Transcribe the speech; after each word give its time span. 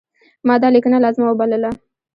ما 0.47 0.55
دا 0.61 0.67
لیکنه 0.75 0.97
لازمه 1.03 1.27
وبلله. 1.29 1.71